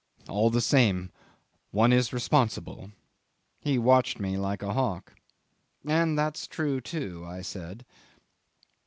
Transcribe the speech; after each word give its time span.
'"All 0.27 0.49
the 0.49 0.61
same, 0.61 1.11
one 1.69 1.93
is 1.93 2.11
responsible." 2.11 2.91
He 3.59 3.77
watched 3.77 4.19
me 4.19 4.35
like 4.35 4.63
a 4.63 4.73
hawk. 4.73 5.13
'"And 5.85 6.17
that's 6.17 6.47
true, 6.47 6.81
too," 6.81 7.23
I 7.23 7.43
said. 7.43 7.85